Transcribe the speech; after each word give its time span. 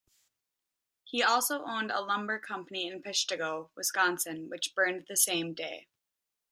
He 1.03 1.21
also 1.21 1.63
owned 1.63 1.91
a 1.91 2.01
lumber 2.01 2.39
company 2.39 2.87
in 2.87 3.03
Peshtigo, 3.03 3.69
Wisconsin, 3.75 4.49
which 4.49 4.73
burned 4.73 5.05
the 5.07 5.15
same 5.15 5.53
day. 5.53 5.89